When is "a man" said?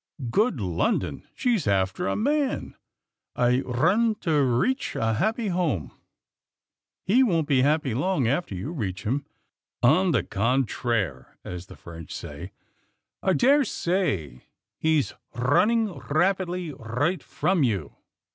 2.07-2.75